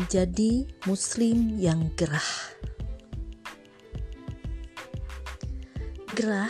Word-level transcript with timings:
menjadi 0.00 0.64
Muslim 0.88 1.60
yang 1.60 1.92
gerah. 1.92 2.32
Gerah 6.16 6.48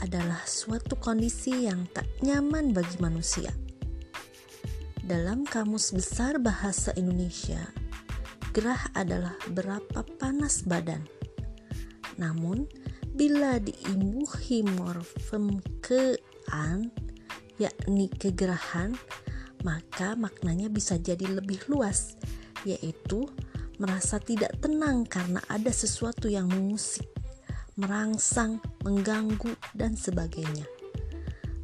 adalah 0.00 0.40
suatu 0.48 0.96
kondisi 0.96 1.68
yang 1.68 1.84
tak 1.92 2.08
nyaman 2.24 2.72
bagi 2.72 2.96
manusia. 3.04 3.52
Dalam 5.04 5.44
Kamus 5.44 5.92
Besar 5.92 6.40
Bahasa 6.40 6.96
Indonesia, 6.96 7.60
gerah 8.56 8.80
adalah 8.96 9.36
berapa 9.52 10.00
panas 10.16 10.64
badan. 10.64 11.04
Namun, 12.16 12.64
bila 13.12 13.60
diimbuhi 13.60 14.64
morfem 14.80 15.60
kean, 15.84 16.88
yakni 17.60 18.08
kegerahan, 18.08 18.96
maka 19.68 20.16
maknanya 20.16 20.72
bisa 20.72 20.96
jadi 20.96 21.28
lebih 21.28 21.60
luas, 21.68 22.16
yaitu 22.64 23.28
merasa 23.80 24.20
tidak 24.20 24.52
tenang 24.60 25.08
karena 25.08 25.40
ada 25.48 25.72
sesuatu 25.72 26.28
yang 26.28 26.52
mengusik, 26.52 27.08
merangsang, 27.80 28.60
mengganggu, 28.84 29.56
dan 29.72 29.96
sebagainya. 29.96 30.68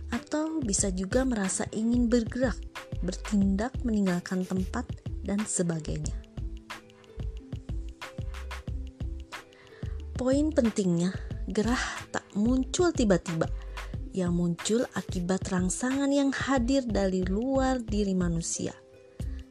Atau 0.09 0.65
bisa 0.65 0.89
juga 0.89 1.29
merasa 1.29 1.69
ingin 1.77 2.09
bergerak, 2.09 2.57
bertindak, 3.05 3.77
meninggalkan 3.85 4.49
tempat, 4.49 4.89
dan 5.27 5.45
sebagainya. 5.45 6.17
Poin 10.17 10.49
pentingnya, 10.49 11.13
gerah 11.45 12.09
tak 12.09 12.25
muncul 12.33 12.89
tiba-tiba 12.89 13.45
yang 14.17 14.33
muncul 14.33 14.89
akibat 14.97 15.45
rangsangan 15.53 16.09
yang 16.09 16.33
hadir 16.33 16.89
dari 16.89 17.21
luar 17.21 17.85
diri 17.85 18.17
manusia. 18.17 18.73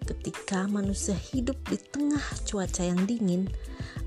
Ketika 0.05 0.69
manusia 0.69 1.17
hidup 1.17 1.57
di 1.65 1.81
tengah 1.81 2.21
cuaca 2.45 2.85
yang 2.85 3.09
dingin, 3.09 3.49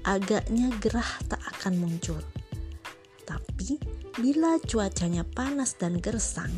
agaknya 0.06 0.70
gerah 0.78 1.18
tak 1.27 1.42
akan 1.58 1.82
muncul. 1.82 2.22
Tapi 3.27 3.82
bila 4.14 4.62
cuacanya 4.62 5.26
panas 5.26 5.74
dan 5.74 5.98
gersang, 5.98 6.54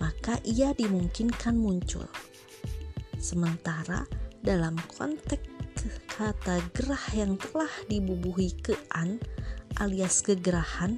maka 0.00 0.40
ia 0.48 0.72
dimungkinkan 0.72 1.52
muncul. 1.52 2.08
Sementara 3.20 4.08
dalam 4.40 4.80
konteks 4.96 5.52
kata 6.16 6.64
gerah 6.72 7.06
yang 7.12 7.36
telah 7.36 7.70
dibubuhi 7.92 8.56
kean 8.64 9.20
alias 9.76 10.24
kegerahan, 10.24 10.96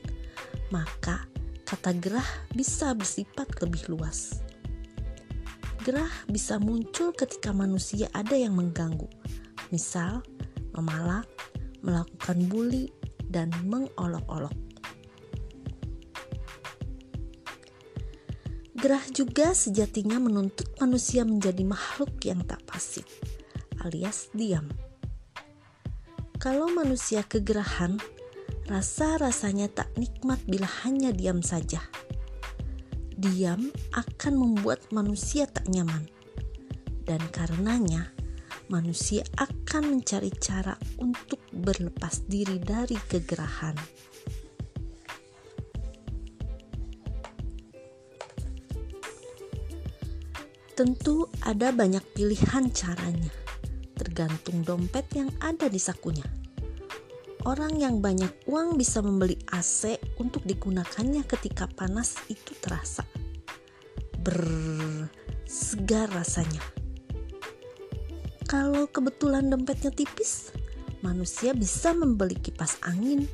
maka 0.71 1.27
kata 1.67 1.91
gerah 1.99 2.31
bisa 2.55 2.95
bersifat 2.95 3.51
lebih 3.59 3.91
luas. 3.91 4.44
Gerah 5.85 6.09
bisa 6.33 6.57
muncul 6.57 7.13
ketika 7.13 7.53
manusia 7.53 8.09
ada 8.17 8.33
yang 8.33 8.57
mengganggu, 8.57 9.05
misal 9.69 10.25
memalak, 10.73 11.29
melakukan 11.85 12.41
bully, 12.49 12.89
dan 13.29 13.53
mengolok-olok. 13.69 14.57
Gerah 18.81 19.05
juga 19.13 19.53
sejatinya 19.53 20.17
menuntut 20.17 20.73
manusia 20.81 21.21
menjadi 21.29 21.61
makhluk 21.69 22.17
yang 22.25 22.41
tak 22.49 22.65
pasif, 22.65 23.05
alias 23.85 24.33
diam. 24.33 24.73
Kalau 26.41 26.73
manusia 26.73 27.29
kegerahan, 27.29 28.01
rasa-rasanya 28.73 29.69
tak 29.69 29.93
nikmat 30.01 30.41
bila 30.49 30.65
hanya 30.81 31.13
diam 31.13 31.45
saja. 31.45 31.85
Diam 33.15 33.71
akan 33.95 34.35
membuat 34.35 34.91
manusia 34.91 35.47
tak 35.47 35.71
nyaman, 35.71 36.11
dan 37.07 37.23
karenanya 37.31 38.11
manusia 38.67 39.23
akan 39.39 39.97
mencari 39.97 40.35
cara 40.35 40.75
untuk 40.99 41.39
berlepas 41.55 42.27
diri 42.27 42.59
dari 42.59 42.99
kegerahan. 42.99 43.79
Tentu 50.75 51.31
ada 51.47 51.71
banyak 51.71 52.03
pilihan 52.19 52.67
caranya, 52.75 53.31
tergantung 53.95 54.67
dompet 54.67 55.07
yang 55.15 55.31
ada 55.39 55.71
di 55.71 55.79
sakunya 55.79 56.44
orang 57.45 57.77
yang 57.77 58.01
banyak 58.01 58.33
uang 58.49 58.81
bisa 58.81 59.05
membeli 59.05 59.37
AC 59.53 60.01
untuk 60.21 60.45
digunakannya 60.49 61.25
ketika 61.29 61.69
panas 61.69 62.17
itu 62.33 62.57
terasa. 62.61 63.05
Ber 64.25 64.41
segar 65.45 66.09
rasanya. 66.11 66.61
Kalau 68.49 68.89
kebetulan 68.89 69.49
dompetnya 69.49 69.93
tipis, 69.93 70.53
manusia 71.05 71.53
bisa 71.53 71.93
membeli 71.93 72.37
kipas 72.37 72.81
angin 72.85 73.29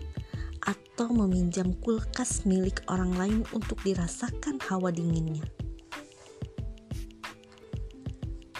atau 0.62 1.10
meminjam 1.10 1.72
kulkas 1.80 2.44
milik 2.44 2.82
orang 2.90 3.14
lain 3.16 3.40
untuk 3.54 3.78
dirasakan 3.86 4.60
hawa 4.66 4.92
dinginnya. 4.92 5.46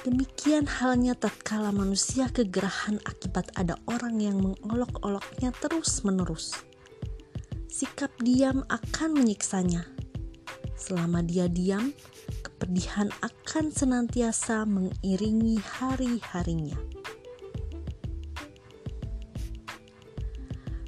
Demikian 0.01 0.65
halnya 0.65 1.13
tatkala 1.13 1.77
manusia 1.77 2.33
kegerahan 2.33 2.97
akibat 3.05 3.53
ada 3.53 3.77
orang 3.85 4.17
yang 4.17 4.41
mengolok-oloknya 4.41 5.53
terus-menerus. 5.61 6.57
Sikap 7.69 8.09
diam 8.25 8.65
akan 8.73 9.21
menyiksanya. 9.21 9.85
Selama 10.73 11.21
dia 11.21 11.53
diam, 11.53 11.93
kepedihan 12.41 13.13
akan 13.21 13.69
senantiasa 13.69 14.65
mengiringi 14.65 15.61
hari-harinya. 15.61 16.81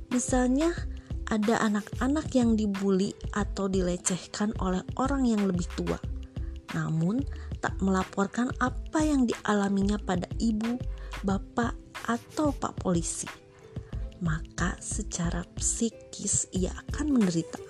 Misalnya, 0.08 0.72
ada 1.28 1.60
anak-anak 1.60 2.32
yang 2.32 2.56
dibully 2.56 3.12
atau 3.36 3.68
dilecehkan 3.68 4.56
oleh 4.56 4.80
orang 4.96 5.28
yang 5.28 5.44
lebih 5.44 5.68
tua. 5.76 6.00
Namun, 6.72 7.20
tak 7.62 7.78
melaporkan 7.78 8.50
apa 8.58 9.00
yang 9.06 9.24
dialaminya 9.24 9.96
pada 10.02 10.26
ibu, 10.42 10.76
bapak, 11.22 11.78
atau 12.10 12.50
pak 12.50 12.74
polisi, 12.82 13.30
maka 14.18 14.74
secara 14.82 15.46
psikis 15.54 16.50
ia 16.50 16.74
akan 16.90 17.14
menderita. 17.14 17.62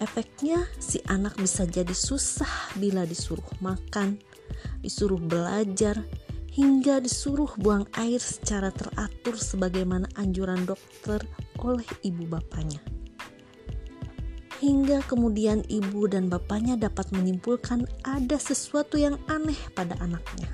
Efeknya, 0.00 0.64
si 0.80 0.98
anak 1.06 1.36
bisa 1.36 1.68
jadi 1.68 1.92
susah 1.92 2.72
bila 2.80 3.04
disuruh 3.04 3.46
makan, 3.60 4.18
disuruh 4.80 5.20
belajar, 5.20 6.00
hingga 6.54 6.98
disuruh 7.04 7.52
buang 7.60 7.84
air 8.00 8.18
secara 8.18 8.72
teratur 8.72 9.36
sebagaimana 9.36 10.06
anjuran 10.16 10.62
dokter 10.64 11.18
oleh 11.60 11.86
ibu 12.06 12.30
bapaknya 12.30 12.93
hingga 14.62 15.02
kemudian 15.10 15.66
ibu 15.66 16.06
dan 16.06 16.30
bapaknya 16.30 16.78
dapat 16.78 17.10
menyimpulkan 17.10 17.88
ada 18.06 18.38
sesuatu 18.38 18.94
yang 18.94 19.18
aneh 19.26 19.58
pada 19.74 19.98
anaknya. 19.98 20.50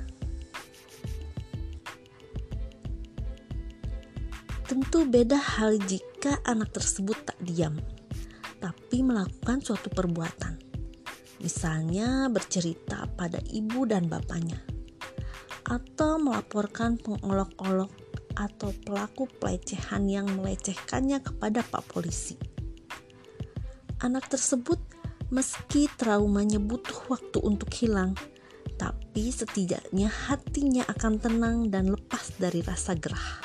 Tentu 4.65 5.03
beda 5.03 5.35
hal 5.37 5.83
jika 5.83 6.39
anak 6.47 6.71
tersebut 6.71 7.19
tak 7.27 7.37
diam, 7.43 7.75
tapi 8.63 9.03
melakukan 9.03 9.59
suatu 9.59 9.91
perbuatan. 9.91 10.63
Misalnya 11.43 12.31
bercerita 12.31 13.11
pada 13.19 13.43
ibu 13.51 13.83
dan 13.83 14.07
bapaknya, 14.07 14.63
atau 15.67 16.23
melaporkan 16.23 17.01
pengolok-olok 17.03 17.91
atau 18.39 18.71
pelaku 18.87 19.27
pelecehan 19.43 20.07
yang 20.07 20.31
melecehkannya 20.39 21.19
kepada 21.19 21.67
pak 21.67 21.83
polisi 21.91 22.50
anak 24.01 24.33
tersebut 24.33 24.81
meski 25.31 25.87
traumanya 26.01 26.59
butuh 26.59 27.07
waktu 27.13 27.39
untuk 27.45 27.71
hilang, 27.77 28.17
tapi 28.81 29.31
setidaknya 29.31 30.11
hatinya 30.11 30.83
akan 30.91 31.15
tenang 31.21 31.57
dan 31.71 31.93
lepas 31.93 32.35
dari 32.41 32.65
rasa 32.65 32.97
gerah. 32.99 33.45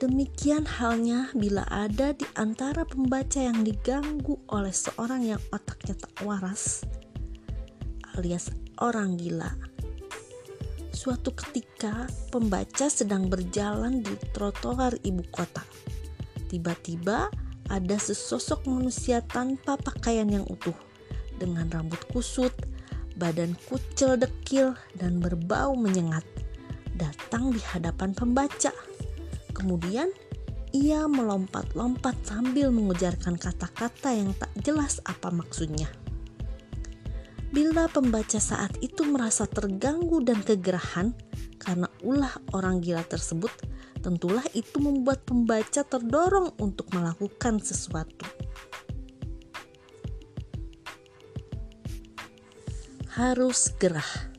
Demikian 0.00 0.66
halnya 0.66 1.30
bila 1.30 1.62
ada 1.70 2.10
di 2.10 2.26
antara 2.34 2.82
pembaca 2.82 3.38
yang 3.38 3.62
diganggu 3.62 4.34
oleh 4.50 4.74
seorang 4.74 5.22
yang 5.22 5.42
otaknya 5.54 5.94
tak 5.94 6.14
waras, 6.26 6.82
alias 8.18 8.50
orang 8.82 9.14
gila. 9.14 9.54
Suatu 10.90 11.34
ketika, 11.34 12.06
pembaca 12.34 12.86
sedang 12.90 13.30
berjalan 13.30 14.02
di 14.02 14.14
trotoar 14.34 14.98
ibu 15.06 15.22
kota 15.30 15.62
Tiba-tiba 16.52 17.32
ada 17.72 17.96
sesosok 17.96 18.68
manusia 18.68 19.24
tanpa 19.24 19.80
pakaian 19.80 20.28
yang 20.28 20.44
utuh, 20.52 20.76
dengan 21.40 21.64
rambut 21.72 22.04
kusut, 22.12 22.52
badan 23.16 23.56
kucel 23.64 24.20
dekil, 24.20 24.76
dan 25.00 25.16
berbau 25.16 25.72
menyengat, 25.72 26.28
datang 27.00 27.56
di 27.56 27.60
hadapan 27.72 28.12
pembaca. 28.12 28.68
Kemudian 29.56 30.12
ia 30.76 31.08
melompat-lompat 31.08 32.20
sambil 32.20 32.68
mengujarkan 32.68 33.40
kata-kata 33.40 34.12
yang 34.12 34.36
tak 34.36 34.52
jelas 34.60 35.00
apa 35.08 35.32
maksudnya. 35.32 35.88
Bila 37.48 37.88
pembaca 37.88 38.40
saat 38.40 38.76
itu 38.84 39.08
merasa 39.08 39.48
terganggu 39.48 40.20
dan 40.20 40.44
kegerahan 40.44 41.16
karena 41.56 41.88
ulah 42.04 42.32
orang 42.56 42.80
gila 42.80 43.04
tersebut, 43.04 43.52
tentulah 44.02 44.42
itu 44.52 44.82
membuat 44.82 45.22
pembaca 45.22 45.86
terdorong 45.86 46.58
untuk 46.58 46.90
melakukan 46.90 47.62
sesuatu. 47.62 48.26
Harus 53.14 53.70
gerah. 53.78 54.32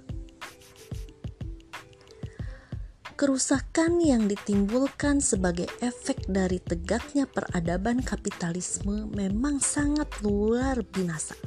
Kerusakan 3.13 4.03
yang 4.03 4.27
ditimbulkan 4.27 5.23
sebagai 5.23 5.69
efek 5.79 6.27
dari 6.27 6.59
tegaknya 6.59 7.23
peradaban 7.23 8.03
kapitalisme 8.03 9.07
memang 9.15 9.63
sangat 9.63 10.11
luar 10.25 10.83
binasa. 10.83 11.37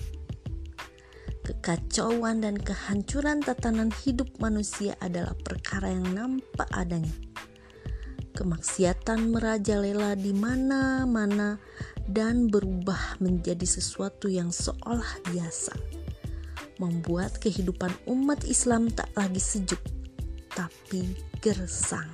Kekacauan 1.44 2.46
dan 2.46 2.56
kehancuran 2.56 3.44
tatanan 3.44 3.92
hidup 4.06 4.30
manusia 4.40 4.96
adalah 5.02 5.34
perkara 5.36 5.92
yang 5.92 6.06
nampak 6.14 6.70
adanya. 6.72 7.25
Kemaksiatan 8.36 9.32
merajalela 9.32 10.12
di 10.12 10.36
mana-mana 10.36 11.56
dan 12.04 12.52
berubah 12.52 13.16
menjadi 13.16 13.64
sesuatu 13.64 14.28
yang 14.28 14.52
seolah 14.52 15.24
biasa, 15.32 15.72
membuat 16.76 17.40
kehidupan 17.40 17.88
umat 18.04 18.44
Islam 18.44 18.92
tak 18.92 19.08
lagi 19.16 19.40
sejuk, 19.40 19.80
tapi 20.52 21.16
gersang. 21.40 22.12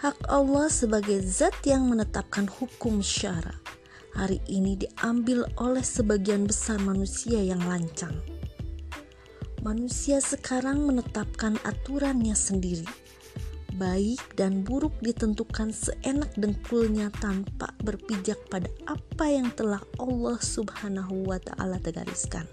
Hak 0.00 0.16
Allah 0.32 0.72
sebagai 0.72 1.20
zat 1.20 1.54
yang 1.68 1.84
menetapkan 1.84 2.48
hukum 2.48 3.04
syara 3.04 3.60
hari 4.16 4.40
ini 4.48 4.80
diambil 4.80 5.44
oleh 5.60 5.84
sebagian 5.84 6.48
besar 6.48 6.80
manusia 6.80 7.44
yang 7.44 7.60
lancang. 7.68 8.31
Manusia 9.62 10.18
sekarang 10.18 10.82
menetapkan 10.84 11.54
aturannya 11.62 12.34
sendiri. 12.34 12.86
Baik 13.78 14.20
dan 14.34 14.66
buruk 14.66 14.92
ditentukan 15.00 15.70
seenak 15.70 16.34
dengkulnya 16.34 17.14
tanpa 17.22 17.72
berpijak 17.80 18.36
pada 18.50 18.68
apa 18.84 19.26
yang 19.30 19.48
telah 19.54 19.80
Allah 20.02 20.36
Subhanahu 20.42 21.24
wa 21.24 21.38
Ta'ala 21.40 21.80
tegariskan 21.80 22.44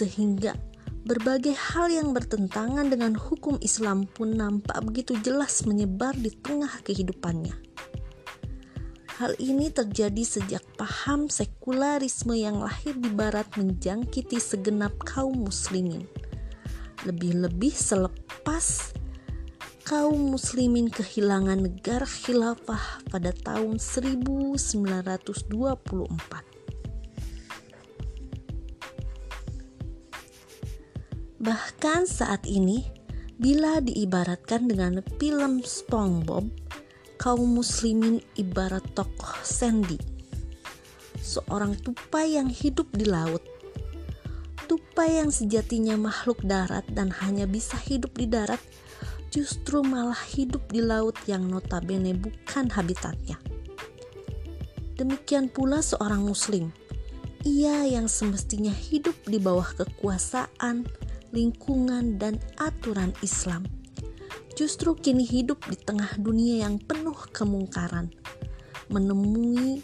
sehingga 0.00 0.56
berbagai 1.04 1.52
hal 1.52 1.92
yang 1.92 2.16
bertentangan 2.16 2.88
dengan 2.88 3.12
hukum 3.12 3.60
Islam 3.60 4.08
pun 4.08 4.32
nampak 4.32 4.80
begitu 4.80 5.12
jelas 5.20 5.68
menyebar 5.68 6.16
di 6.16 6.32
tengah 6.32 6.72
kehidupannya. 6.80 7.69
Hal 9.20 9.36
ini 9.36 9.68
terjadi 9.68 10.24
sejak 10.24 10.64
paham 10.80 11.28
sekularisme 11.28 12.32
yang 12.32 12.64
lahir 12.64 12.96
di 12.96 13.12
barat 13.12 13.44
menjangkiti 13.52 14.40
segenap 14.40 14.96
kaum 15.04 15.44
muslimin. 15.44 16.08
Lebih-lebih 17.04 17.68
selepas 17.68 18.96
kaum 19.84 20.32
muslimin 20.32 20.88
kehilangan 20.88 21.68
negara 21.68 22.08
khilafah 22.08 23.04
pada 23.12 23.36
tahun 23.44 23.76
1924. 23.76 25.44
Bahkan 31.44 32.00
saat 32.08 32.48
ini, 32.48 32.88
bila 33.36 33.84
diibaratkan 33.84 34.64
dengan 34.64 35.04
film 35.20 35.60
SpongeBob, 35.60 36.59
kaum 37.20 37.60
muslimin 37.60 38.24
ibarat 38.40 38.80
tokoh 38.96 39.36
Sandy, 39.44 40.00
seorang 41.20 41.76
tupai 41.76 42.40
yang 42.40 42.48
hidup 42.48 42.88
di 42.96 43.04
laut. 43.04 43.44
Tupai 44.64 45.20
yang 45.20 45.28
sejatinya 45.28 46.00
makhluk 46.00 46.40
darat 46.40 46.88
dan 46.96 47.12
hanya 47.20 47.44
bisa 47.44 47.76
hidup 47.76 48.16
di 48.16 48.24
darat, 48.24 48.56
justru 49.28 49.84
malah 49.84 50.16
hidup 50.32 50.64
di 50.72 50.80
laut 50.80 51.12
yang 51.28 51.44
notabene 51.44 52.16
bukan 52.16 52.72
habitatnya. 52.72 53.36
Demikian 54.96 55.52
pula 55.52 55.84
seorang 55.84 56.24
muslim, 56.24 56.72
ia 57.44 57.84
yang 57.84 58.08
semestinya 58.08 58.72
hidup 58.72 59.16
di 59.28 59.36
bawah 59.36 59.68
kekuasaan, 59.76 60.88
lingkungan, 61.36 62.16
dan 62.16 62.40
aturan 62.56 63.12
Islam. 63.20 63.79
Justru 64.60 64.92
kini 64.92 65.24
hidup 65.24 65.64
di 65.72 65.76
tengah 65.80 66.20
dunia 66.20 66.68
yang 66.68 66.76
penuh 66.76 67.16
kemungkaran, 67.32 68.12
menemui 68.92 69.80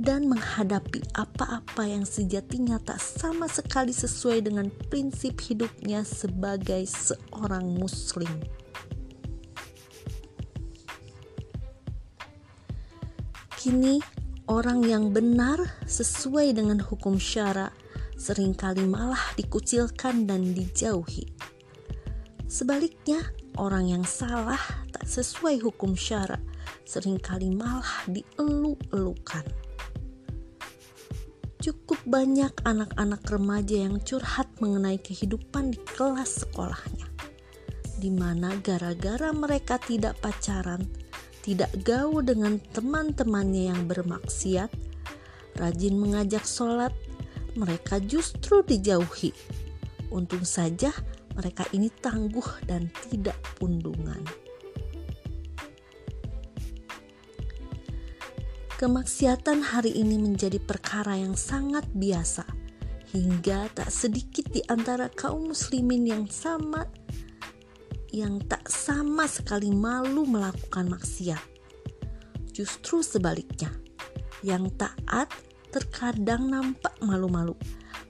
dan 0.00 0.24
menghadapi 0.32 1.04
apa-apa 1.12 1.84
yang 1.84 2.08
sejatinya 2.08 2.80
tak 2.80 3.04
sama 3.04 3.44
sekali 3.52 3.92
sesuai 3.92 4.48
dengan 4.48 4.72
prinsip 4.88 5.36
hidupnya 5.44 6.08
sebagai 6.08 6.88
seorang 6.88 7.68
Muslim. 7.68 8.32
Kini, 13.60 14.00
orang 14.48 14.88
yang 14.88 15.12
benar 15.12 15.84
sesuai 15.84 16.56
dengan 16.56 16.80
hukum 16.80 17.20
syara 17.20 17.76
sering 18.16 18.56
kali 18.56 18.88
malah 18.88 19.36
dikucilkan 19.36 20.24
dan 20.24 20.56
dijauhi. 20.56 21.28
Sebaliknya, 22.48 23.20
orang 23.58 23.90
yang 23.90 24.06
salah 24.06 24.58
tak 24.94 25.04
sesuai 25.04 25.60
hukum 25.60 25.98
syara 25.98 26.38
sering 26.88 27.20
kali 27.20 27.52
malah 27.52 28.08
dielu-elukan. 28.08 29.44
Cukup 31.58 32.00
banyak 32.08 32.54
anak-anak 32.64 33.20
remaja 33.28 33.76
yang 33.84 34.00
curhat 34.00 34.48
mengenai 34.62 34.96
kehidupan 34.96 35.74
di 35.74 35.78
kelas 35.84 36.46
sekolahnya, 36.46 37.04
di 38.00 38.08
mana 38.08 38.56
gara-gara 38.62 39.34
mereka 39.36 39.76
tidak 39.76 40.16
pacaran, 40.22 40.86
tidak 41.44 41.68
gaul 41.84 42.24
dengan 42.24 42.56
teman-temannya 42.72 43.74
yang 43.74 43.84
bermaksiat, 43.84 44.70
rajin 45.60 45.98
mengajak 45.98 46.46
sholat, 46.46 46.94
mereka 47.58 48.00
justru 48.00 48.62
dijauhi. 48.62 49.34
Untung 50.08 50.46
saja 50.48 50.94
mereka 51.38 51.62
ini 51.70 51.86
tangguh 52.02 52.66
dan 52.66 52.90
tidak 53.06 53.38
pundungan. 53.54 54.18
Kemaksiatan 58.78 59.74
hari 59.74 59.94
ini 59.94 60.18
menjadi 60.18 60.58
perkara 60.58 61.14
yang 61.14 61.38
sangat 61.38 61.86
biasa, 61.94 62.46
hingga 63.14 63.70
tak 63.74 63.90
sedikit 63.90 64.50
di 64.50 64.62
antara 64.66 65.10
kaum 65.10 65.50
muslimin 65.54 66.06
yang 66.06 66.26
sama 66.26 66.86
yang 68.14 68.40
tak 68.46 68.64
sama 68.70 69.28
sekali 69.28 69.74
malu 69.74 70.24
melakukan 70.24 70.88
maksiat. 70.90 71.42
Justru 72.54 73.04
sebaliknya, 73.04 73.70
yang 74.42 74.70
taat 74.74 75.28
terkadang 75.74 76.48
nampak 76.48 76.94
malu-malu, 77.04 77.54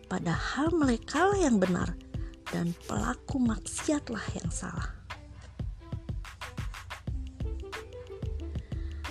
padahal 0.06 0.70
mereka 0.72 1.34
yang 1.36 1.58
benar 1.58 2.07
dan 2.52 2.72
pelaku 2.86 3.40
maksiatlah 3.42 4.24
yang 4.36 4.50
salah. 4.52 4.98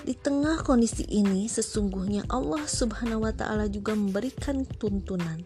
Di 0.08 0.16
tengah 0.16 0.64
kondisi 0.64 1.04
ini, 1.04 1.52
sesungguhnya 1.52 2.32
Allah 2.32 2.64
Subhanahu 2.64 3.28
wa 3.28 3.34
Ta'ala 3.36 3.68
juga 3.68 3.92
memberikan 3.92 4.64
tuntunan. 4.64 5.44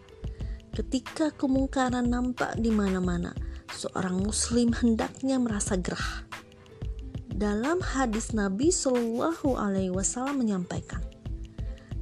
Ketika 0.70 1.34
kemungkaran 1.34 2.06
nampak 2.06 2.54
di 2.62 2.70
mana-mana, 2.70 3.34
seorang 3.74 4.22
Muslim 4.22 4.70
hendaknya 4.70 5.42
merasa 5.42 5.74
gerah. 5.74 6.22
Dalam 7.26 7.82
hadis 7.82 8.30
Nabi 8.30 8.70
Shallallahu 8.70 9.58
Alaihi 9.58 9.90
Wasallam 9.90 10.46
menyampaikan, 10.46 11.02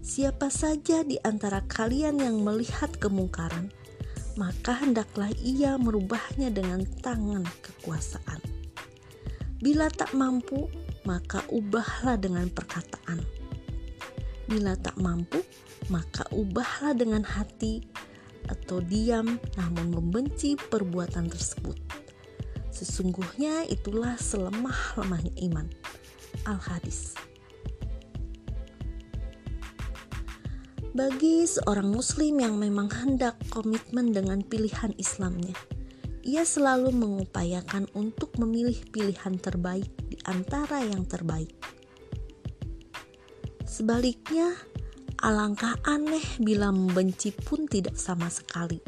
Siapa 0.05 0.53
saja 0.53 1.01
di 1.01 1.17
antara 1.25 1.65
kalian 1.65 2.21
yang 2.21 2.45
melihat 2.45 2.93
kemungkaran, 3.01 3.73
maka 4.35 4.77
hendaklah 4.79 5.31
ia 5.41 5.79
merubahnya 5.81 6.51
dengan 6.51 6.85
tangan 7.03 7.47
kekuasaan. 7.63 8.43
Bila 9.61 9.89
tak 9.93 10.13
mampu, 10.17 10.69
maka 11.05 11.45
ubahlah 11.53 12.17
dengan 12.17 12.49
perkataan. 12.49 13.21
Bila 14.51 14.75
tak 14.77 14.99
mampu, 14.99 15.41
maka 15.93 16.27
ubahlah 16.35 16.97
dengan 16.97 17.23
hati 17.23 17.85
atau 18.51 18.83
diam 18.83 19.39
namun 19.55 19.95
membenci 19.95 20.59
perbuatan 20.59 21.31
tersebut. 21.31 21.79
Sesungguhnya 22.73 23.69
itulah 23.69 24.17
selemah-lemahnya 24.17 25.35
iman. 25.53 25.67
Al-Hadis 26.49 27.30
Bagi 31.01 31.49
seorang 31.49 31.97
muslim 31.97 32.45
yang 32.45 32.61
memang 32.61 32.93
hendak 32.93 33.41
komitmen 33.49 34.13
dengan 34.13 34.45
pilihan 34.45 34.93
Islamnya, 35.01 35.57
ia 36.21 36.45
selalu 36.45 36.93
mengupayakan 36.93 37.89
untuk 37.97 38.37
memilih 38.37 38.77
pilihan 38.93 39.41
terbaik 39.41 39.89
di 40.13 40.21
antara 40.29 40.85
yang 40.85 41.09
terbaik. 41.09 41.57
Sebaliknya, 43.65 44.53
Alangkah 45.25 45.81
aneh 45.89 46.37
bila 46.37 46.69
membenci 46.69 47.33
pun 47.33 47.65
tidak 47.65 47.97
sama 47.97 48.29
sekali. 48.29 48.85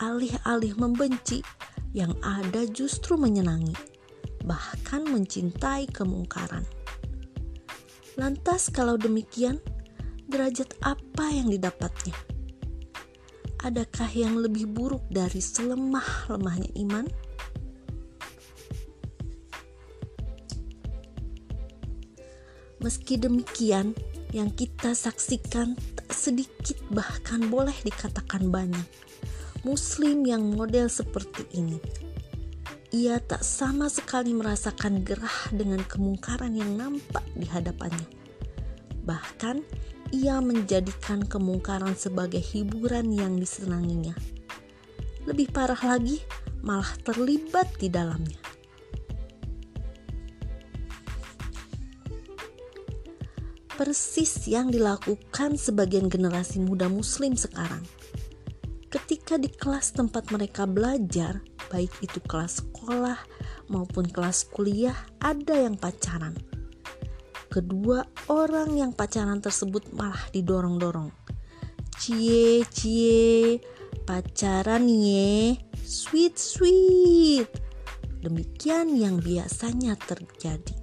Alih-alih 0.00 0.80
membenci, 0.80 1.44
yang 1.92 2.16
ada 2.24 2.64
justru 2.64 3.20
menyenangi, 3.20 3.76
bahkan 4.48 5.04
mencintai 5.04 5.92
kemungkaran. 5.92 6.64
Lantas, 8.16 8.72
kalau 8.72 8.96
demikian, 8.96 9.60
derajat 10.28 10.76
apa 10.84 11.32
yang 11.32 11.48
didapatnya? 11.48 12.12
Adakah 13.64 14.12
yang 14.14 14.38
lebih 14.38 14.70
buruk 14.70 15.02
dari 15.10 15.40
selemah-lemahnya 15.42 16.70
iman? 16.84 17.06
Meski 22.78 23.18
demikian, 23.18 23.98
yang 24.30 24.52
kita 24.52 24.92
saksikan 24.92 25.74
tak 25.96 26.12
sedikit 26.14 26.78
bahkan 26.92 27.48
boleh 27.48 27.74
dikatakan 27.82 28.52
banyak. 28.52 28.86
Muslim 29.66 30.22
yang 30.22 30.54
model 30.54 30.86
seperti 30.86 31.42
ini. 31.56 31.80
Ia 32.94 33.18
tak 33.18 33.42
sama 33.42 33.90
sekali 33.90 34.32
merasakan 34.32 35.02
gerah 35.02 35.50
dengan 35.50 35.82
kemungkaran 35.82 36.54
yang 36.54 36.78
nampak 36.78 37.26
di 37.34 37.44
hadapannya. 37.44 38.17
Bahkan, 39.08 39.64
ia 40.12 40.36
menjadikan 40.44 41.24
kemungkaran 41.24 41.96
sebagai 41.96 42.44
hiburan 42.44 43.08
yang 43.08 43.40
disenanginya. 43.40 44.12
Lebih 45.24 45.48
parah 45.48 45.80
lagi, 45.80 46.20
malah 46.60 46.92
terlibat 47.00 47.72
di 47.80 47.88
dalamnya. 47.88 48.48
persis 53.78 54.50
yang 54.50 54.74
dilakukan 54.74 55.54
sebagian 55.54 56.10
generasi 56.10 56.58
muda 56.58 56.90
Muslim 56.90 57.38
sekarang. 57.38 57.86
Ketika 58.90 59.38
di 59.38 59.46
kelas 59.46 59.94
tempat 59.94 60.34
mereka 60.34 60.66
belajar, 60.66 61.38
baik 61.70 61.94
itu 62.02 62.18
kelas 62.26 62.58
sekolah 62.58 63.22
maupun 63.70 64.10
kelas 64.10 64.50
kuliah, 64.50 64.98
ada 65.22 65.54
yang 65.54 65.78
pacaran. 65.78 66.34
Kedua 67.48 68.04
orang 68.28 68.76
yang 68.76 68.92
pacaran 68.92 69.40
tersebut 69.40 69.96
malah 69.96 70.20
didorong-dorong. 70.36 71.08
Cie, 71.96 72.60
cie, 72.68 73.56
pacaran 74.04 74.84
ye, 74.84 75.56
sweet, 75.80 76.36
sweet. 76.36 77.48
Demikian 78.20 78.92
yang 79.00 79.24
biasanya 79.24 79.96
terjadi. 79.96 80.76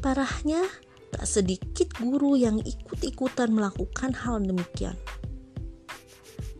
Parahnya, 0.00 0.64
tak 1.12 1.28
sedikit 1.28 1.92
guru 2.00 2.40
yang 2.40 2.56
ikut-ikutan 2.64 3.52
melakukan 3.52 4.16
hal 4.16 4.40
demikian. 4.40 4.96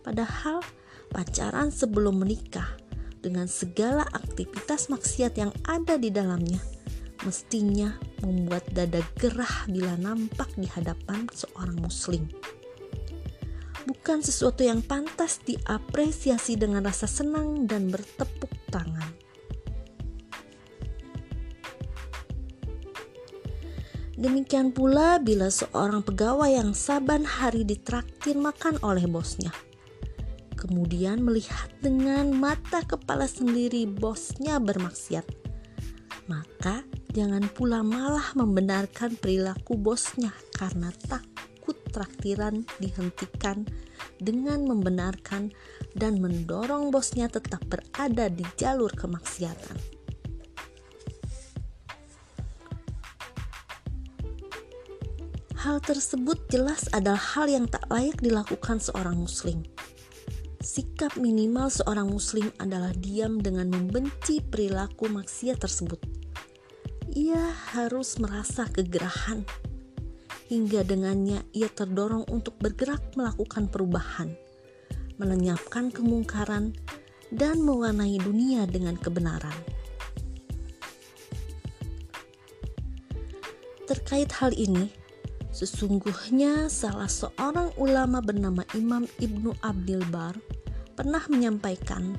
Padahal, 0.05 0.61
pacaran 1.09 1.73
sebelum 1.73 2.21
menikah 2.21 2.69
dengan 3.17 3.49
segala 3.49 4.05
aktivitas 4.13 4.93
maksiat 4.93 5.33
yang 5.41 5.49
ada 5.65 5.97
di 5.97 6.13
dalamnya 6.13 6.76
mestinya 7.23 7.95
membuat 8.21 8.67
dada 8.75 9.01
gerah 9.17 9.65
bila 9.65 9.95
nampak 9.97 10.51
di 10.59 10.69
hadapan 10.69 11.25
seorang 11.33 11.79
muslim. 11.81 12.29
Bukan 13.87 14.19
sesuatu 14.19 14.67
yang 14.67 14.83
pantas 14.83 15.39
diapresiasi 15.47 16.59
dengan 16.59 16.83
rasa 16.83 17.07
senang 17.07 17.63
dan 17.65 17.87
bertepuk 17.87 18.51
tangan. 18.67 19.27
Demikian 24.17 24.73
pula 24.73 25.21
bila 25.21 25.53
seorang 25.53 26.01
pegawai 26.01 26.49
yang 26.49 26.73
saban 26.73 27.21
hari 27.21 27.61
ditraktir 27.61 28.33
makan 28.33 28.81
oleh 28.81 29.05
bosnya. 29.05 29.53
Kemudian 30.57 31.21
melihat 31.21 31.69
dengan 31.85 32.33
mata 32.33 32.81
kepala 32.81 33.29
sendiri 33.29 33.85
bosnya 33.85 34.57
bermaksiat. 34.57 35.21
Maka 36.25 36.81
jangan 37.17 37.49
pula 37.49 37.81
malah 37.81 38.29
membenarkan 38.37 39.17
perilaku 39.17 39.73
bosnya 39.73 40.29
karena 40.53 40.93
takut 41.09 41.73
traktiran 41.89 42.61
dihentikan 42.77 43.65
dengan 44.21 44.69
membenarkan 44.69 45.49
dan 45.97 46.21
mendorong 46.21 46.93
bosnya 46.93 47.25
tetap 47.25 47.65
berada 47.65 48.29
di 48.29 48.45
jalur 48.53 48.93
kemaksiatan. 48.93 49.97
Hal 55.57 55.81
tersebut 55.81 56.37
jelas 56.53 56.85
adalah 56.93 57.17
hal 57.33 57.49
yang 57.49 57.65
tak 57.65 57.89
layak 57.89 58.21
dilakukan 58.21 58.77
seorang 58.77 59.17
Muslim. 59.17 59.65
Sikap 60.61 61.17
minimal 61.17 61.73
seorang 61.73 62.13
Muslim 62.13 62.53
adalah 62.61 62.93
diam 62.93 63.41
dengan 63.41 63.73
membenci 63.73 64.37
perilaku 64.45 65.09
maksiat 65.09 65.57
tersebut. 65.57 66.16
Ia 67.15 67.53
harus 67.75 68.19
merasa 68.19 68.67
kegerahan, 68.67 69.47
hingga 70.51 70.83
dengannya 70.83 71.45
ia 71.55 71.71
terdorong 71.71 72.27
untuk 72.27 72.59
bergerak 72.59 73.15
melakukan 73.15 73.71
perubahan, 73.71 74.35
melenyapkan 75.15 75.91
kemungkaran, 75.91 76.75
dan 77.31 77.63
mewarnai 77.63 78.19
dunia 78.19 78.67
dengan 78.67 78.99
kebenaran. 78.99 79.55
Terkait 83.87 84.27
hal 84.35 84.51
ini, 84.51 84.91
Sesungguhnya 85.57 86.69
salah 86.69 87.09
seorang 87.09 87.73
ulama 87.81 88.21
bernama 88.21 88.61
Imam 88.77 89.09
Ibnu 89.17 89.57
Abdil 89.65 90.05
Bar 90.13 90.37
pernah 90.93 91.25
menyampaikan 91.33 92.13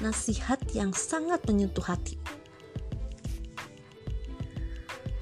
nasihat 0.00 0.56
yang 0.72 0.96
sangat 0.96 1.44
menyentuh 1.44 1.84
hati. 1.84 2.16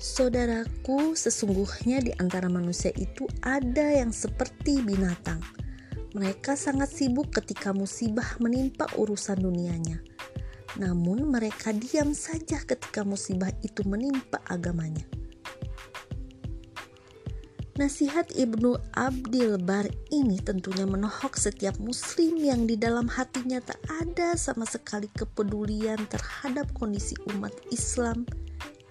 Saudaraku, 0.04 1.16
sesungguhnya 1.16 2.04
di 2.04 2.12
antara 2.20 2.44
manusia 2.52 2.92
itu 2.92 3.25
ada 3.40 3.88
yang 3.88 4.12
seperti 4.12 4.84
binatang. 4.84 5.40
Mereka 6.12 6.61
sangat 6.61 6.92
sibuk 6.92 7.32
ketika 7.32 7.73
musibah 7.73 8.37
menimpa 8.37 8.84
urusan 9.00 9.40
dunianya. 9.40 10.04
Namun 10.76 11.32
mereka 11.32 11.73
diam 11.73 12.12
saja 12.12 12.61
ketika 12.61 13.00
musibah 13.00 13.49
itu 13.64 13.80
menimpa 13.88 14.44
agamanya. 14.44 15.08
Nasihat 17.80 18.28
Ibnu 18.37 18.76
Abdil 18.92 19.56
Bar 19.56 19.88
ini 20.12 20.37
tentunya 20.37 20.84
menohok 20.84 21.40
setiap 21.40 21.80
muslim 21.80 22.44
yang 22.44 22.68
di 22.68 22.76
dalam 22.76 23.08
hatinya 23.08 23.56
tak 23.64 23.80
ada 23.88 24.37
sama 24.37 24.68
sekali 24.68 25.08
kepedulian 25.16 25.96
terhadap 26.12 26.68
kondisi 26.76 27.16
umat 27.32 27.56
Islam 27.73 28.28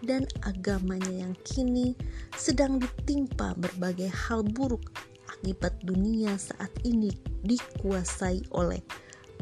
dan 0.04 0.28
agamanya 0.44 1.28
yang 1.28 1.34
kini 1.48 1.96
sedang 2.36 2.78
ditimpa 2.78 3.56
berbagai 3.56 4.12
hal 4.12 4.44
buruk 4.44 4.92
akibat 5.32 5.76
dunia 5.84 6.36
saat 6.36 6.72
ini 6.84 7.12
dikuasai 7.48 8.52
oleh 8.52 8.84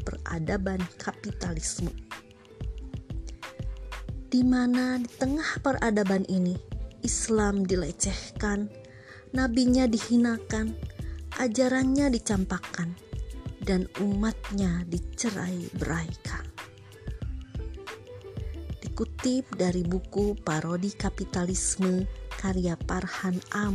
peradaban 0.01 0.81
kapitalisme. 1.01 1.93
Di 4.31 4.41
mana 4.47 4.95
di 4.97 5.11
tengah 5.11 5.59
peradaban 5.59 6.23
ini 6.31 6.55
Islam 7.03 7.67
dilecehkan, 7.67 8.69
nabinya 9.35 9.89
dihinakan, 9.89 10.71
ajarannya 11.41 12.13
dicampakkan, 12.13 12.95
dan 13.61 13.89
umatnya 13.99 14.87
dicerai 14.87 15.67
beraikan. 15.75 16.50
Dikutip 19.01 19.57
dari 19.57 19.81
buku 19.81 20.37
Parodi 20.45 20.93
Kapitalisme 20.93 22.05
karya 22.37 22.77
Parhan 22.77 23.33
A. 23.49 23.73